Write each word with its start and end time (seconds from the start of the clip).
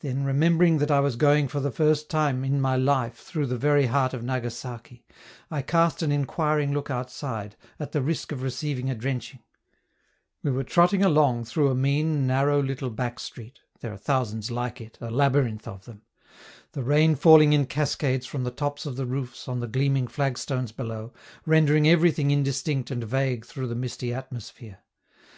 Then, 0.00 0.24
remembering 0.26 0.76
that 0.76 0.90
I 0.90 1.00
was 1.00 1.16
going 1.16 1.48
for 1.48 1.58
the 1.58 1.70
first 1.70 2.10
time 2.10 2.44
in 2.44 2.60
my 2.60 2.76
life 2.76 3.14
through 3.14 3.46
the 3.46 3.56
very 3.56 3.86
heart 3.86 4.12
of 4.12 4.22
Nagasaki, 4.22 5.06
I 5.50 5.62
cast 5.62 6.02
an 6.02 6.12
inquiring 6.12 6.74
look 6.74 6.90
outside, 6.90 7.56
at 7.80 7.92
the 7.92 8.02
risk 8.02 8.30
of 8.30 8.42
receiving 8.42 8.90
a 8.90 8.94
drenching: 8.94 9.40
we 10.42 10.50
were 10.50 10.64
trotting 10.64 11.02
along 11.02 11.46
through 11.46 11.70
a 11.70 11.74
mean, 11.74 12.26
narrow, 12.26 12.60
little 12.62 12.90
back 12.90 13.18
street 13.18 13.60
(there 13.80 13.90
are 13.90 13.96
thousands 13.96 14.50
like 14.50 14.82
it, 14.82 14.98
a 15.00 15.10
labyrinth 15.10 15.66
of 15.66 15.86
them), 15.86 16.02
the 16.72 16.82
rain 16.82 17.14
falling 17.14 17.54
in 17.54 17.64
cascades 17.64 18.26
from 18.26 18.44
the 18.44 18.50
tops 18.50 18.84
of 18.84 18.96
the 18.96 19.06
roofs 19.06 19.48
on 19.48 19.60
the 19.60 19.66
gleaming 19.66 20.08
flagstones 20.08 20.72
below, 20.72 21.10
rendering 21.46 21.88
everything 21.88 22.30
indistinct 22.30 22.90
and 22.90 23.04
vague 23.04 23.46
through 23.46 23.68
the 23.68 23.74
misty 23.74 24.12
atmosphere. 24.12 24.80